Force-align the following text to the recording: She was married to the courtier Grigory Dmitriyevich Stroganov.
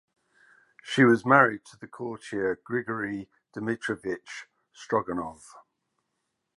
She 0.81 1.03
was 1.03 1.27
married 1.27 1.63
to 1.65 1.77
the 1.77 1.85
courtier 1.85 2.59
Grigory 2.63 3.29
Dmitriyevich 3.55 4.47
Stroganov. 4.73 5.43